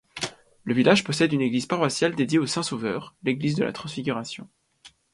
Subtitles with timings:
[0.63, 4.49] Le village possède une église paroissiale dédiée au Saint-Sauveur, l'église de la Transfiguration.